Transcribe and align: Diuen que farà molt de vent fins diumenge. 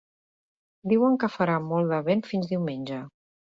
Diuen 0.93 1.19
que 1.25 1.31
farà 1.35 1.59
molt 1.67 1.95
de 1.95 2.03
vent 2.11 2.27
fins 2.33 2.53
diumenge. 2.57 3.03